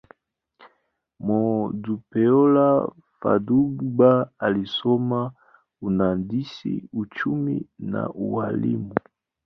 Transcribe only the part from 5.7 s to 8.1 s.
uhandisi, uchumi, na